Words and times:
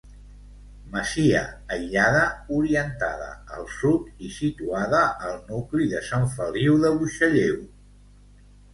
Masia 0.95 1.43
aïllada, 1.75 2.23
orientada 2.61 3.29
al 3.59 3.69
sud 3.77 4.27
i 4.27 4.33
situada 4.41 5.05
al 5.29 5.39
nucli 5.53 5.89
de 5.97 6.05
Sant 6.11 6.29
Feliu 6.41 6.83
de 6.89 6.95
Buixalleu. 7.01 7.65